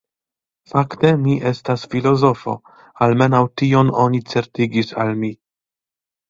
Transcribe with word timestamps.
Fakte 0.69 1.09
mi 1.25 1.35
estas 1.49 1.83
filozofo, 1.91 2.55
almenaŭ 3.09 3.43
tion 3.63 3.93
oni 4.05 4.23
certigis 4.33 4.91
al 5.05 5.15
mi. 5.23 5.31